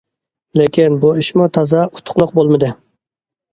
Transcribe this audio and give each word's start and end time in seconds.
لېكىن 0.59 0.97
بۇ 1.03 1.11
ئىشمۇ 1.19 1.47
تازا 1.59 1.85
ئۇتۇقلۇق 1.91 2.35
بولمىدى. 2.41 2.75